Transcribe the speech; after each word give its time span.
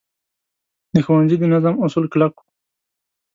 د 0.93 0.95
ښوونځي 1.05 1.35
د 1.39 1.43
نظم 1.53 1.75
اصول 1.85 2.05
کلک 2.13 2.33
وو. 2.37 2.45